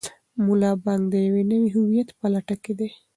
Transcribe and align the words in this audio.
ملا 0.45 0.71
بانګ 0.83 1.03
د 1.11 1.13
یو 1.25 1.35
نوي 1.51 1.69
هویت 1.75 2.09
په 2.19 2.27
لټه 2.33 2.55
کې 2.63 2.73
دی. 2.79 2.89